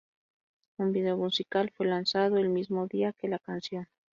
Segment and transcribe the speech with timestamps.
[0.79, 3.85] Un video musical fue lanzado el mismo día que la canción.